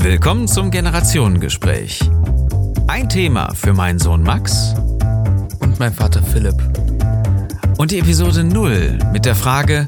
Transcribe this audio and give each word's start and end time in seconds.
Willkommen 0.00 0.46
zum 0.46 0.70
Generationengespräch. 0.70 2.00
Ein 2.86 3.08
Thema 3.08 3.52
für 3.54 3.72
meinen 3.72 3.98
Sohn 3.98 4.22
Max 4.22 4.74
Und 5.60 5.78
mein 5.80 5.92
Vater 5.92 6.22
Philipp. 6.22 6.54
und 7.78 7.90
die 7.90 7.98
Episode 7.98 8.44
0 8.44 8.98
mit 9.12 9.24
der 9.24 9.34
Frage, 9.34 9.86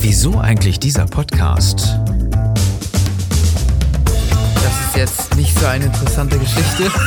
wieso 0.00 0.38
eigentlich 0.40 0.80
dieser 0.80 1.06
Podcast? 1.06 1.96
Das 4.54 4.86
ist 4.88 4.96
jetzt 4.96 5.36
nicht 5.36 5.56
so 5.58 5.66
eine 5.66 5.86
interessante 5.86 6.38
Geschichte. 6.38 6.90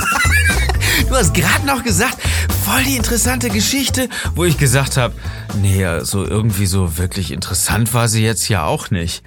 Du 1.09 1.15
hast 1.15 1.33
gerade 1.33 1.65
noch 1.65 1.83
gesagt, 1.83 2.17
voll 2.63 2.83
die 2.85 2.95
interessante 2.95 3.49
Geschichte, 3.49 4.09
wo 4.35 4.45
ich 4.45 4.57
gesagt 4.57 4.95
habe, 4.97 5.13
nee, 5.61 5.85
so 6.01 6.25
irgendwie 6.25 6.65
so 6.65 6.97
wirklich 6.97 7.31
interessant 7.31 7.93
war 7.93 8.07
sie 8.07 8.23
jetzt 8.23 8.47
ja 8.47 8.63
auch 8.63 8.89
nicht. 8.89 9.23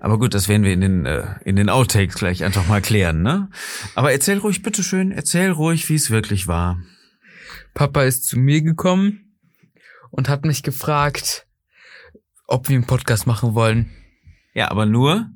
Aber 0.00 0.18
gut, 0.18 0.32
das 0.34 0.48
werden 0.48 0.62
wir 0.62 0.72
in 0.72 0.80
den, 0.80 1.06
äh, 1.06 1.34
in 1.44 1.56
den 1.56 1.68
Outtakes 1.68 2.14
gleich 2.14 2.44
einfach 2.44 2.66
mal 2.68 2.80
klären, 2.80 3.22
ne? 3.22 3.50
Aber 3.94 4.12
erzähl 4.12 4.38
ruhig, 4.38 4.62
bitteschön, 4.62 5.10
erzähl 5.10 5.50
ruhig, 5.50 5.88
wie 5.88 5.96
es 5.96 6.10
wirklich 6.10 6.46
war. 6.46 6.80
Papa 7.74 8.04
ist 8.04 8.24
zu 8.24 8.38
mir 8.38 8.62
gekommen 8.62 9.36
und 10.10 10.28
hat 10.28 10.44
mich 10.44 10.62
gefragt, 10.62 11.46
ob 12.46 12.68
wir 12.68 12.76
einen 12.76 12.86
Podcast 12.86 13.26
machen 13.26 13.54
wollen, 13.54 13.90
Ja, 14.54 14.70
aber 14.70 14.86
nur, 14.86 15.28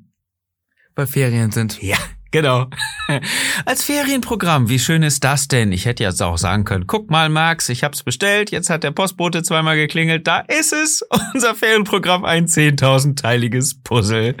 weil 0.95 1.07
Ferien 1.07 1.51
sind. 1.51 1.81
Ja, 1.81 1.97
genau. 2.33 2.67
Als 3.65 3.83
Ferienprogramm, 3.85 4.67
wie 4.67 4.79
schön 4.79 5.03
ist 5.03 5.23
das 5.23 5.47
denn? 5.47 5.71
Ich 5.71 5.85
hätte 5.85 6.03
jetzt 6.03 6.21
auch 6.21 6.37
sagen 6.37 6.65
können, 6.65 6.87
guck 6.87 7.09
mal, 7.09 7.29
Max, 7.29 7.69
ich 7.69 7.85
hab's 7.85 8.03
bestellt, 8.03 8.51
jetzt 8.51 8.69
hat 8.69 8.83
der 8.83 8.91
Postbote 8.91 9.43
zweimal 9.43 9.77
geklingelt, 9.77 10.27
da 10.27 10.39
ist 10.39 10.73
es, 10.73 11.05
unser 11.33 11.55
Ferienprogramm, 11.55 12.25
ein 12.25 12.47
10.000-teiliges 12.47 13.77
Puzzle. 13.85 14.35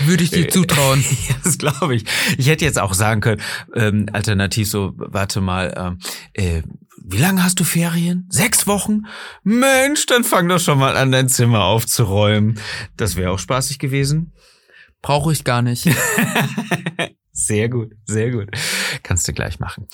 Würde 0.00 0.24
ich 0.24 0.30
dir 0.30 0.50
zutrauen. 0.50 1.02
Ja, 1.28 1.36
das 1.44 1.58
glaube 1.58 1.94
ich. 1.94 2.04
Ich 2.38 2.48
hätte 2.48 2.64
jetzt 2.64 2.78
auch 2.78 2.94
sagen 2.94 3.20
können, 3.20 3.40
ähm, 3.74 4.06
alternativ 4.12 4.68
so, 4.68 4.94
warte 4.96 5.40
mal, 5.40 5.72
ähm, 5.76 5.98
äh, 6.32 6.62
wie 7.04 7.18
lange 7.18 7.44
hast 7.44 7.60
du 7.60 7.64
Ferien? 7.64 8.26
Sechs 8.30 8.66
Wochen? 8.66 9.02
Mensch, 9.44 10.06
dann 10.06 10.24
fang 10.24 10.48
doch 10.48 10.58
schon 10.58 10.78
mal 10.78 10.96
an, 10.96 11.12
dein 11.12 11.28
Zimmer 11.28 11.64
aufzuräumen. 11.64 12.58
Das 12.96 13.16
wäre 13.16 13.30
auch 13.30 13.38
spaßig 13.38 13.78
gewesen. 13.78 14.32
Brauche 15.02 15.32
ich 15.32 15.44
gar 15.44 15.62
nicht. 15.62 15.88
Sehr 17.32 17.68
gut, 17.68 17.92
sehr 18.04 18.30
gut. 18.30 18.50
Kannst 19.02 19.26
du 19.28 19.32
gleich 19.32 19.60
machen. 19.60 19.86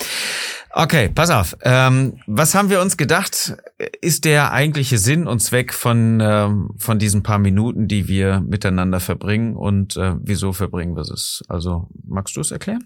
Okay, 0.78 1.08
pass 1.08 1.30
auf. 1.30 1.56
Ähm, 1.62 2.18
was 2.26 2.54
haben 2.54 2.68
wir 2.68 2.82
uns 2.82 2.96
gedacht, 2.98 3.56
ist 4.02 4.26
der 4.26 4.52
eigentliche 4.52 4.98
Sinn 4.98 5.26
und 5.26 5.40
Zweck 5.40 5.72
von, 5.72 6.20
ähm, 6.20 6.70
von 6.76 6.98
diesen 6.98 7.22
paar 7.22 7.38
Minuten, 7.38 7.88
die 7.88 8.08
wir 8.08 8.40
miteinander 8.40 9.00
verbringen 9.00 9.56
und 9.56 9.96
äh, 9.96 10.16
wieso 10.20 10.52
verbringen 10.52 10.94
wir 10.94 11.00
es? 11.00 11.42
Also, 11.48 11.88
magst 12.04 12.36
du 12.36 12.40
es 12.40 12.50
erklären? 12.50 12.84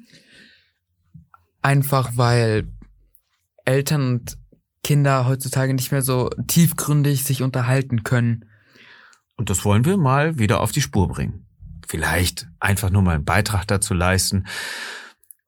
Einfach 1.63 2.13
weil 2.15 2.69
Eltern 3.65 4.13
und 4.13 4.39
Kinder 4.85 5.27
heutzutage 5.27 5.75
nicht 5.75 5.91
mehr 5.93 6.03
so 6.03 6.31
tiefgründig 6.47 7.25
sich 7.25 7.43
unterhalten 7.43 8.03
können. 8.03 8.47
Und 9.37 9.51
das 9.51 9.65
wollen 9.65 9.85
wir 9.85 9.97
mal 9.97 10.39
wieder 10.39 10.61
auf 10.61 10.73
die 10.73 10.81
Spur 10.81 11.09
bringen. 11.09 11.40
Vielleicht 11.91 12.47
einfach 12.61 12.89
nur 12.91 13.03
mal 13.03 13.17
einen 13.17 13.25
Beitrag 13.25 13.67
dazu 13.67 13.95
leisten, 13.95 14.47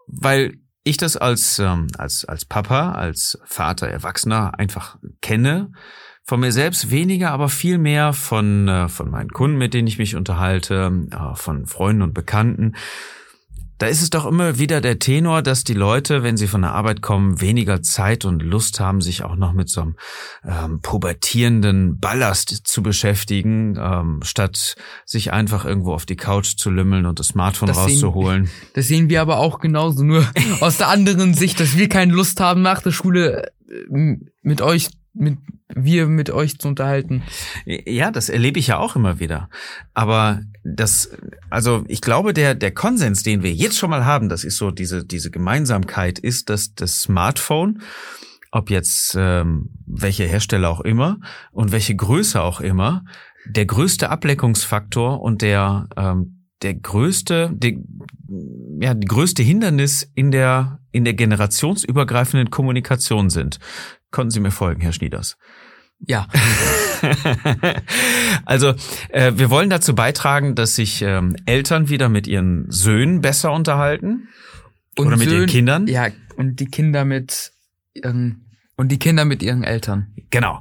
weil 0.08 0.58
ich 0.82 0.96
das 0.96 1.16
als, 1.16 1.60
ähm, 1.60 1.86
als, 1.98 2.24
als 2.24 2.44
Papa, 2.44 2.90
als 2.94 3.38
Vater, 3.44 3.86
Erwachsener 3.86 4.58
einfach 4.58 4.98
kenne. 5.20 5.70
Von 6.24 6.40
mir 6.40 6.50
selbst 6.50 6.90
weniger, 6.90 7.30
aber 7.30 7.48
viel 7.48 7.78
mehr 7.78 8.12
von, 8.12 8.66
äh, 8.66 8.88
von 8.88 9.08
meinen 9.08 9.30
Kunden, 9.30 9.56
mit 9.56 9.72
denen 9.72 9.86
ich 9.86 9.98
mich 9.98 10.16
unterhalte, 10.16 11.06
äh, 11.12 11.36
von 11.36 11.66
Freunden 11.66 12.02
und 12.02 12.12
Bekannten. 12.12 12.74
Da 13.82 13.88
ist 13.88 14.00
es 14.00 14.10
doch 14.10 14.26
immer 14.26 14.60
wieder 14.60 14.80
der 14.80 15.00
Tenor, 15.00 15.42
dass 15.42 15.64
die 15.64 15.74
Leute, 15.74 16.22
wenn 16.22 16.36
sie 16.36 16.46
von 16.46 16.62
der 16.62 16.70
Arbeit 16.70 17.02
kommen, 17.02 17.40
weniger 17.40 17.82
Zeit 17.82 18.24
und 18.24 18.40
Lust 18.40 18.78
haben, 18.78 19.00
sich 19.00 19.24
auch 19.24 19.34
noch 19.34 19.52
mit 19.52 19.68
so 19.68 19.80
einem 19.80 19.96
ähm, 20.44 20.78
pubertierenden 20.82 21.98
Ballast 21.98 22.60
zu 22.62 22.84
beschäftigen, 22.84 23.76
ähm, 23.76 24.20
statt 24.22 24.76
sich 25.04 25.32
einfach 25.32 25.64
irgendwo 25.64 25.94
auf 25.94 26.06
die 26.06 26.14
Couch 26.14 26.56
zu 26.56 26.70
lümmeln 26.70 27.06
und 27.06 27.18
das 27.18 27.26
Smartphone 27.26 27.66
Das 27.66 27.78
sehen- 27.78 27.86
rauszuholen. 27.94 28.50
Das 28.74 28.86
sehen 28.86 29.08
wir 29.10 29.20
aber 29.20 29.38
auch 29.38 29.58
genauso, 29.58 30.04
nur 30.04 30.24
aus 30.60 30.78
der 30.78 30.86
anderen 30.86 31.34
Sicht, 31.34 31.58
dass 31.58 31.76
wir 31.76 31.88
keine 31.88 32.12
Lust 32.12 32.38
haben, 32.38 32.62
nach 32.62 32.82
der 32.82 32.92
Schule 32.92 33.50
äh, 33.68 34.16
mit 34.42 34.62
euch, 34.62 34.90
mit 35.12 35.38
wir 35.74 36.06
mit 36.06 36.30
euch 36.30 36.58
zu 36.58 36.68
unterhalten. 36.68 37.22
Ja, 37.64 38.10
das 38.10 38.28
erlebe 38.28 38.58
ich 38.58 38.68
ja 38.68 38.78
auch 38.78 38.96
immer 38.96 39.20
wieder. 39.20 39.48
Aber 39.94 40.40
das, 40.64 41.10
also 41.50 41.84
ich 41.88 42.00
glaube, 42.00 42.32
der, 42.32 42.54
der 42.54 42.72
Konsens, 42.72 43.22
den 43.22 43.42
wir 43.42 43.52
jetzt 43.52 43.78
schon 43.78 43.90
mal 43.90 44.04
haben, 44.04 44.28
das 44.28 44.44
ist 44.44 44.56
so 44.56 44.70
diese, 44.70 45.04
diese 45.04 45.30
Gemeinsamkeit, 45.30 46.18
ist, 46.18 46.50
dass 46.50 46.74
das 46.74 47.02
Smartphone, 47.02 47.82
ob 48.50 48.70
jetzt 48.70 49.16
ähm, 49.18 49.70
welche 49.86 50.24
Hersteller 50.24 50.68
auch 50.68 50.80
immer 50.80 51.18
und 51.52 51.72
welche 51.72 51.96
Größe 51.96 52.40
auch 52.40 52.60
immer, 52.60 53.04
der 53.46 53.66
größte 53.66 54.10
Ableckungsfaktor 54.10 55.20
und 55.20 55.42
der, 55.42 55.88
ähm, 55.96 56.46
der 56.62 56.74
größte, 56.74 57.50
die, 57.52 57.82
ja, 58.80 58.94
die 58.94 59.06
größte 59.06 59.42
Hindernis 59.42 60.08
in 60.14 60.30
der, 60.30 60.80
in 60.92 61.04
der 61.04 61.14
generationsübergreifenden 61.14 62.50
Kommunikation 62.50 63.30
sind. 63.30 63.58
Konnten 64.12 64.30
Sie 64.30 64.38
mir 64.40 64.52
folgen, 64.52 64.80
Herr 64.82 64.92
Schnieders? 64.92 65.36
Ja, 66.06 66.26
also 68.44 68.74
äh, 69.10 69.32
wir 69.36 69.50
wollen 69.50 69.70
dazu 69.70 69.94
beitragen, 69.94 70.54
dass 70.54 70.74
sich 70.76 71.02
ähm, 71.02 71.36
Eltern 71.46 71.88
wieder 71.88 72.08
mit 72.08 72.26
ihren 72.26 72.70
Söhnen 72.70 73.20
besser 73.20 73.52
unterhalten. 73.52 74.28
und 74.98 75.06
Oder 75.06 75.16
mit 75.16 75.26
ihren 75.28 75.40
Söhne- 75.42 75.46
Kindern? 75.46 75.86
Ja, 75.86 76.08
und 76.36 76.60
die 76.60 76.66
Kinder 76.66 77.04
mit 77.04 77.52
ihren 77.94 78.46
und 78.76 78.88
die 78.88 78.98
Kinder 78.98 79.24
mit 79.24 79.42
ihren 79.42 79.62
Eltern. 79.62 80.08
Genau. 80.30 80.60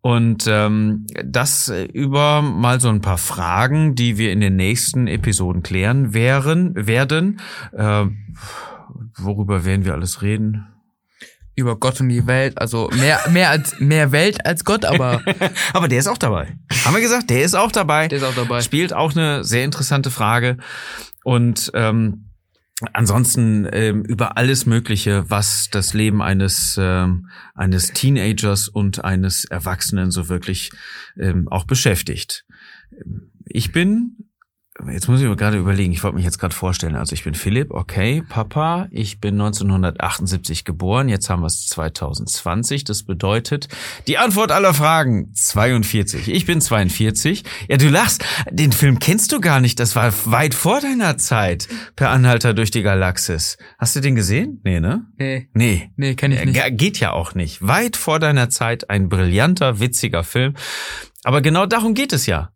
Und 0.00 0.44
ähm, 0.48 1.06
das 1.24 1.72
über 1.92 2.42
mal 2.42 2.80
so 2.80 2.88
ein 2.88 3.00
paar 3.00 3.16
Fragen, 3.16 3.94
die 3.94 4.18
wir 4.18 4.32
in 4.32 4.40
den 4.40 4.56
nächsten 4.56 5.06
Episoden 5.06 5.62
klären 5.62 6.12
wären, 6.12 6.74
werden. 6.86 7.40
Äh, 7.72 8.06
worüber 9.16 9.64
werden 9.64 9.84
wir 9.84 9.94
alles 9.94 10.20
reden? 10.20 10.66
Über 11.56 11.76
Gott 11.76 12.00
und 12.00 12.08
die 12.08 12.26
Welt, 12.26 12.58
also 12.58 12.90
mehr 12.98 13.20
mehr 13.30 13.50
als 13.50 13.78
mehr 13.78 14.10
Welt 14.12 14.44
als 14.44 14.64
Gott, 14.64 14.84
aber 14.84 15.22
Aber 15.72 15.88
der 15.88 15.98
ist 15.98 16.06
auch 16.06 16.18
dabei. 16.18 16.56
Haben 16.84 16.94
wir 16.94 17.00
gesagt, 17.00 17.30
der 17.30 17.42
ist 17.42 17.54
auch 17.54 17.72
dabei. 17.72 18.08
der 18.08 18.18
ist 18.18 18.24
auch 18.24 18.34
dabei. 18.34 18.60
Spielt 18.60 18.92
auch 18.92 19.12
eine 19.12 19.44
sehr 19.44 19.64
interessante 19.64 20.10
Frage. 20.10 20.56
Und 21.24 21.70
ähm, 21.74 22.30
ansonsten 22.92 23.68
ähm, 23.72 24.02
über 24.04 24.36
alles 24.36 24.66
Mögliche, 24.66 25.28
was 25.28 25.68
das 25.70 25.94
Leben 25.94 26.22
eines, 26.22 26.78
ähm, 26.80 27.28
eines 27.54 27.92
Teenagers 27.92 28.68
und 28.68 29.04
eines 29.04 29.44
Erwachsenen 29.44 30.10
so 30.10 30.28
wirklich 30.28 30.70
ähm, 31.18 31.48
auch 31.48 31.64
beschäftigt. 31.64 32.44
Ich 33.46 33.72
bin, 33.72 34.23
jetzt 34.90 35.08
muss 35.08 35.20
ich 35.20 35.26
mir 35.28 35.36
gerade 35.36 35.56
überlegen, 35.56 35.92
ich 35.92 36.02
wollte 36.02 36.16
mich 36.16 36.24
jetzt 36.24 36.38
gerade 36.38 36.54
vorstellen, 36.54 36.96
also 36.96 37.12
ich 37.14 37.22
bin 37.24 37.34
Philipp, 37.34 37.70
okay, 37.70 38.22
Papa, 38.28 38.88
ich 38.90 39.20
bin 39.20 39.34
1978 39.34 40.64
geboren, 40.64 41.08
jetzt 41.08 41.30
haben 41.30 41.42
wir 41.42 41.46
es 41.46 41.66
2020, 41.68 42.82
das 42.84 43.04
bedeutet, 43.04 43.68
die 44.08 44.18
Antwort 44.18 44.50
aller 44.52 44.74
Fragen, 44.74 45.32
42. 45.32 46.28
Ich 46.28 46.44
bin 46.46 46.60
42. 46.60 47.44
Ja, 47.68 47.76
du 47.76 47.88
lachst, 47.88 48.24
den 48.50 48.72
Film 48.72 48.98
kennst 48.98 49.32
du 49.32 49.40
gar 49.40 49.60
nicht, 49.60 49.78
das 49.78 49.94
war 49.96 50.12
weit 50.24 50.54
vor 50.54 50.80
deiner 50.80 51.18
Zeit, 51.18 51.68
per 51.96 52.10
Anhalter 52.10 52.52
durch 52.54 52.70
die 52.70 52.82
Galaxis. 52.82 53.56
Hast 53.78 53.94
du 53.96 54.00
den 54.00 54.14
gesehen? 54.16 54.60
Nee, 54.64 54.80
ne? 54.80 55.04
Nee, 55.18 55.48
Nee. 55.54 55.90
nee, 55.96 56.14
kenn 56.14 56.32
ich 56.32 56.44
nicht. 56.44 56.54
ge- 56.54 56.70
Geht 56.72 56.98
ja 57.00 57.12
auch 57.12 57.34
nicht. 57.34 57.66
Weit 57.66 57.96
vor 57.96 58.18
deiner 58.18 58.50
Zeit, 58.50 58.90
ein 58.90 59.08
brillanter, 59.08 59.78
witziger 59.80 60.24
Film. 60.24 60.54
Aber 61.22 61.40
genau 61.42 61.66
darum 61.66 61.94
geht 61.94 62.12
es 62.12 62.26
ja. 62.26 62.50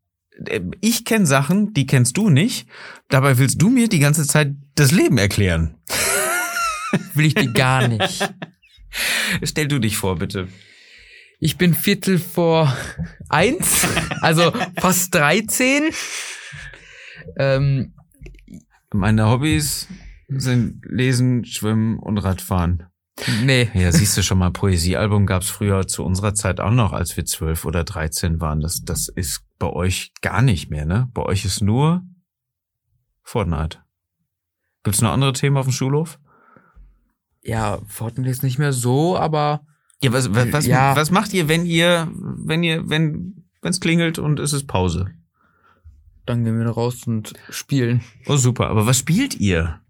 Äh, 0.47 0.60
Ich 0.81 1.04
kenne 1.04 1.26
Sachen, 1.26 1.72
die 1.75 1.87
kennst 1.87 2.16
du 2.16 2.31
nicht. 2.31 2.69
Dabei 3.09 3.38
willst 3.38 3.60
du 3.62 3.69
mir 3.71 3.88
die 3.88 3.99
ganze 3.99 4.26
Zeit 4.26 4.54
das 4.75 4.90
Leben 4.93 5.19
erklären. 5.19 5.76
Will 7.14 7.26
ich 7.26 7.35
die 7.35 7.52
gar 7.52 7.87
nicht. 7.88 8.32
Stell 9.43 9.69
du 9.69 9.79
dich 9.79 9.96
vor, 9.96 10.17
bitte. 10.19 10.49
Ich 11.40 11.56
bin 11.56 11.75
Viertel 11.75 12.19
vor 12.19 12.76
eins, 13.29 13.87
also 14.23 14.52
fast 14.81 15.14
13. 15.14 15.90
Ähm, 17.38 17.94
Meine 18.93 19.29
Hobbys 19.29 19.87
sind 20.29 20.82
Lesen, 20.88 21.44
Schwimmen 21.44 21.99
und 21.99 22.19
Radfahren. 22.19 22.84
Nee, 23.43 23.70
Ja, 23.75 23.93
siehst 23.93 24.17
du 24.17 24.23
schon 24.23 24.38
mal, 24.38 24.50
Poesiealbum 24.50 25.26
gab's 25.26 25.49
früher 25.49 25.87
zu 25.87 26.05
unserer 26.05 26.35
Zeit 26.35 26.61
auch 26.61 26.70
noch, 26.73 26.93
als 26.93 27.17
wir 27.17 27.25
zwölf 27.25 27.65
oder 27.65 27.85
dreizehn 27.85 28.41
waren. 28.41 28.61
Das, 28.61 28.82
das 28.85 29.09
ist 29.09 29.43
bei 29.59 29.69
euch 29.69 30.12
gar 30.20 30.43
nicht 30.43 30.70
mehr, 30.70 30.85
ne? 30.87 31.09
Bei 31.15 31.23
euch 31.23 31.44
ist 31.44 31.61
nur 31.62 32.03
Fortnite. 33.23 33.79
Gibt's 34.85 35.03
noch 35.03 35.11
andere 35.12 35.32
Themen 35.32 35.56
auf 35.56 35.67
dem 35.67 35.73
Schulhof? 35.73 36.19
ja, 37.43 37.79
Fortnite 37.87 38.29
ist 38.29 38.43
nicht 38.43 38.59
mehr 38.59 38.73
so, 38.75 39.17
aber 39.17 39.62
Ja, 40.03 40.12
was, 40.12 40.35
was, 40.35 40.53
was, 40.53 40.67
Ja. 40.67 40.94
was 40.97 41.11
macht 41.11 41.32
ihr, 41.32 41.49
wenn 41.49 41.65
ihr, 41.65 42.11
wenn 42.15 42.62
ihr, 42.62 42.88
wenn, 42.91 43.44
wenn's 43.62 43.81
klingelt 43.81 44.19
und 44.19 44.38
es 44.38 44.53
ist 44.53 44.67
Pause? 44.67 45.11
dann 46.26 46.44
gehen 46.44 46.59
wir 46.59 46.69
raus 46.69 47.06
und 47.06 47.32
spielen. 47.49 48.03
Oh, 48.26 48.37
super. 48.37 48.69
Aber 48.69 48.85
was 48.87 48.99
spielt 48.99 49.41
ihr? 49.41 49.81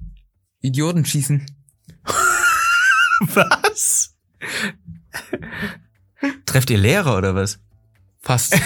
Idioten 0.61 1.05
schießen. 1.05 1.45
Was? 3.35 4.15
Trefft 6.47 6.71
ihr 6.71 6.79
Lehrer 6.79 7.17
oder 7.17 7.35
was? 7.35 7.59
Fast. 8.21 8.53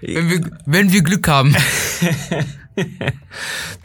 wenn, 0.00 0.30
wir, 0.30 0.50
wenn 0.66 0.92
wir 0.92 1.02
Glück 1.02 1.26
haben. 1.28 1.54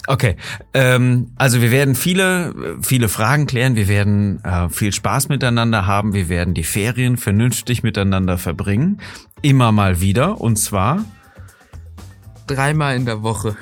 Okay, 0.08 0.36
ähm, 0.74 1.32
also 1.38 1.62
wir 1.62 1.72
werden 1.72 1.96
viele, 1.96 2.78
viele 2.82 3.08
Fragen 3.08 3.48
klären. 3.48 3.76
Wir 3.76 3.88
werden 3.88 4.44
äh, 4.44 4.68
viel 4.70 4.92
Spaß 4.92 5.30
miteinander 5.30 5.86
haben. 5.86 6.14
Wir 6.14 6.28
werden 6.28 6.54
die 6.54 6.64
Ferien 6.64 7.16
vernünftig 7.18 7.84
miteinander 7.84 8.38
verbringen. 8.38 9.00
Immer 9.42 9.72
mal 9.72 10.02
wieder. 10.02 10.42
Und 10.42 10.58
zwar 10.58 11.06
Dreimal 12.48 12.98
in 12.98 13.06
der 13.06 13.24
Woche. 13.24 13.56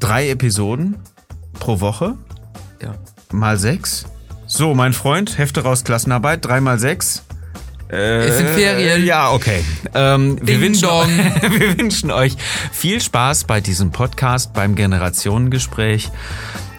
drei 0.00 0.30
Episoden 0.30 0.96
pro 1.58 1.80
Woche. 1.80 2.16
Ja. 2.80 2.94
Mal 3.32 3.56
sechs. 3.58 4.06
So, 4.46 4.74
mein 4.74 4.92
Freund, 4.92 5.36
Hefte 5.36 5.62
raus, 5.62 5.84
Klassenarbeit, 5.84 6.44
drei 6.44 6.60
mal 6.60 6.78
sechs. 6.78 7.24
Äh, 7.90 8.26
Es 8.26 8.38
sind 8.38 8.48
Ferien. 8.48 9.04
Ja, 9.04 9.30
okay. 9.30 9.62
Ähm, 9.94 10.38
wir, 10.42 10.60
wünschen, 10.60 10.88
wir 10.88 11.78
wünschen 11.78 12.10
euch 12.10 12.36
viel 12.72 13.00
Spaß 13.00 13.44
bei 13.44 13.60
diesem 13.60 13.90
Podcast, 13.90 14.52
beim 14.54 14.74
Generationengespräch. 14.74 16.10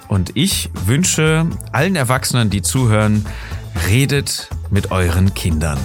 Und 0.07 0.31
ich 0.35 0.69
wünsche 0.85 1.45
allen 1.71 1.95
Erwachsenen, 1.95 2.49
die 2.49 2.63
zuhören, 2.63 3.25
redet 3.87 4.49
mit 4.71 4.91
euren 4.91 5.33
Kindern. 5.35 5.77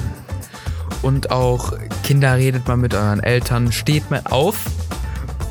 Und 1.02 1.31
auch 1.31 1.75
Kinder, 2.02 2.37
redet 2.37 2.66
mal 2.66 2.78
mit 2.78 2.94
euren 2.94 3.22
Eltern, 3.22 3.72
steht 3.72 4.11
mal 4.11 4.22
auf 4.25 4.56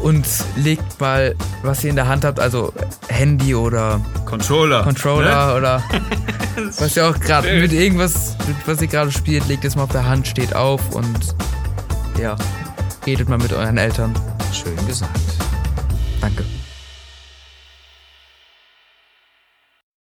und 0.04 0.28
legt 0.58 1.00
mal, 1.00 1.34
was 1.64 1.84
ihr 1.84 1.90
in 1.90 1.96
der 1.96 2.08
Hand 2.08 2.26
habt, 2.26 2.40
also 2.40 2.74
Handy 3.08 3.56
oder 3.56 4.02
Controller. 4.26 4.84
Controller 4.84 5.56
oder 5.56 5.84
was 6.78 6.96
ihr 6.98 7.08
auch 7.08 7.20
gerade 7.20 7.52
mit 7.60 7.72
irgendwas, 7.72 8.36
mit 8.46 8.58
was 8.66 8.82
ihr 8.82 8.88
gerade 8.88 9.12
spielt, 9.12 9.48
legt 9.48 9.64
es 9.64 9.76
mal 9.76 9.84
auf 9.84 9.92
der 9.92 10.06
Hand, 10.06 10.28
steht 10.28 10.54
auf 10.56 10.94
und 10.94 11.36
ja, 12.20 12.36
redet 13.06 13.30
mal 13.30 13.38
mit 13.38 13.54
euren 13.54 13.78
Eltern. 13.78 14.14
Schön 14.52 14.76
gesagt. 14.86 15.20
Danke. 16.20 16.44